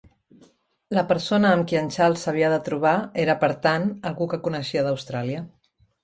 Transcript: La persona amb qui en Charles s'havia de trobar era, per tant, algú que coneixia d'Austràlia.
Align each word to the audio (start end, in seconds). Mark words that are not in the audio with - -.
La 0.97 1.01
persona 1.09 1.49
amb 1.57 1.65
qui 1.71 1.77
en 1.81 1.91
Charles 1.95 2.23
s'havia 2.27 2.49
de 2.53 2.57
trobar 2.69 2.93
era, 3.25 3.35
per 3.43 3.49
tant, 3.65 3.85
algú 4.13 4.29
que 4.31 4.39
coneixia 4.49 4.83
d'Austràlia. 4.89 5.43